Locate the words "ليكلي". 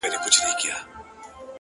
0.47-0.73